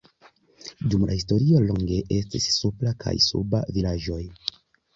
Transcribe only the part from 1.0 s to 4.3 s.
la historio longe estis "Supra" kaj "Suba" vilaĝoj.